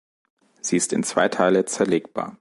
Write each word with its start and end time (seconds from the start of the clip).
Sie 0.61 0.77
ist 0.77 0.93
in 0.93 1.03
zwei 1.03 1.29
Teile 1.29 1.65
zerlegbar. 1.65 2.29